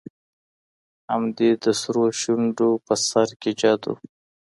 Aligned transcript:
هم 1.09 1.23
دي 1.37 1.49
د 1.63 1.65
سرو 1.79 2.05
شونډو 2.21 2.69
په 2.85 2.93
سر 3.07 3.29
كي 3.41 3.51
جـادو 3.59 3.93